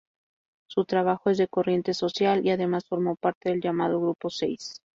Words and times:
Su 0.67 0.85
trabajo 0.85 1.29
es 1.29 1.37
de 1.37 1.47
corriente 1.47 1.93
social, 1.93 2.43
y 2.43 2.49
además 2.49 2.87
formó 2.87 3.15
parte 3.17 3.49
del 3.51 3.61
llamado 3.61 4.01
Grupo 4.01 4.31
Seis. 4.31 4.81